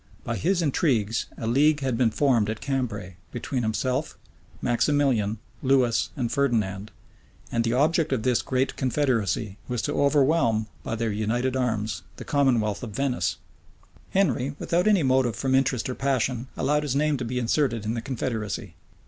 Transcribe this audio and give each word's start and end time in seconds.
By 0.23 0.35
his 0.35 0.63
intrigues, 0.63 1.27
a 1.37 1.45
league 1.45 1.81
had 1.81 1.95
been 1.95 2.09
formed 2.09 2.49
at 2.49 2.59
Cambray,[*] 2.59 3.17
between 3.31 3.61
himself, 3.61 4.17
Maximilian, 4.59 5.37
Lewis, 5.61 6.09
and 6.17 6.31
Ferdinand; 6.31 6.89
and 7.51 7.63
the 7.63 7.73
object 7.73 8.11
of 8.11 8.23
this 8.23 8.41
great 8.41 8.75
confederacy 8.75 9.59
was 9.67 9.79
to 9.83 9.93
overwhelm, 9.93 10.65
by 10.81 10.95
their 10.95 11.11
united 11.11 11.55
arms, 11.55 12.01
the 12.15 12.25
commonwealth 12.25 12.81
of 12.81 12.89
Venice. 12.95 13.37
* 13.75 14.13
In 14.13 14.29
1508. 14.29 14.43
Henry, 14.43 14.55
without 14.57 14.87
any 14.89 15.03
motive 15.03 15.35
from 15.35 15.53
interest 15.53 15.87
or 15.87 15.93
passion, 15.93 16.47
allowed 16.57 16.81
his 16.81 16.95
name 16.95 17.15
to 17.17 17.23
be 17.23 17.37
inserted 17.37 17.85
in 17.85 17.93
the 17.93 18.01
confederacy. 18.01 18.73